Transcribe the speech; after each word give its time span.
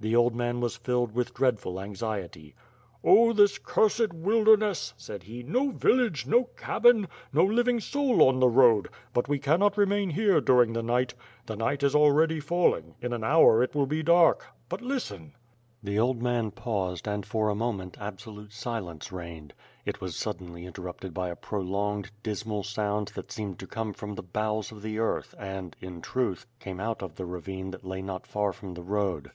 The 0.00 0.16
old 0.16 0.34
man 0.34 0.60
was 0.60 0.76
filled 0.76 1.14
with 1.14 1.32
dreadful 1.32 1.80
anxiety. 1.80 2.54
"Oh 3.02 3.32
this 3.32 3.56
cursed 3.56 4.00
\i^ilderness," 4.12 4.92
said 4.98 5.22
he, 5.22 5.42
"no 5.42 5.70
village, 5.70 6.26
no 6.26 6.44
cabin, 6.58 7.08
no 7.32 7.42
living 7.42 7.80
soul 7.80 8.22
on 8.28 8.38
the 8.38 8.50
road; 8.50 8.90
but 9.14 9.28
we 9.28 9.38
cannot 9.38 9.78
remain 9.78 10.10
here 10.10 10.42
during 10.42 10.74
the 10.74 10.82
night. 10.82 11.14
The 11.46 11.56
night 11.56 11.82
is 11.82 11.94
already 11.94 12.38
falling, 12.38 12.96
in 13.00 13.14
an 13.14 13.24
hour 13.24 13.62
it 13.62 13.74
will 13.74 13.86
be 13.86 14.02
dark, 14.02 14.44
but 14.68 14.82
listen." 14.82 15.32
The 15.82 15.98
old 15.98 16.20
man 16.20 16.50
paused 16.50 17.08
and 17.08 17.24
for 17.24 17.48
a 17.48 17.54
moment 17.54 17.96
absolute 17.98 18.52
silence 18.52 19.10
reigned. 19.10 19.54
It 19.86 20.02
was 20.02 20.16
suddenly 20.16 20.66
interrupted 20.66 21.14
by 21.14 21.30
a 21.30 21.34
prolonged, 21.36 22.10
dismal 22.22 22.62
sound 22.64 23.08
that 23.14 23.32
seemed 23.32 23.58
to 23.60 23.66
come 23.66 23.94
from 23.94 24.16
the 24.16 24.22
bowels 24.22 24.70
of 24.70 24.82
the 24.82 24.98
earth 24.98 25.34
and, 25.38 25.74
in 25.80 26.02
truth, 26.02 26.44
came 26.60 26.78
out 26.78 27.02
of 27.02 27.14
the 27.14 27.24
ravine 27.24 27.70
that 27.70 27.86
lay 27.86 28.02
not 28.02 28.26
far 28.26 28.52
from 28.52 28.74
the 28.74 28.82
road. 28.84 29.30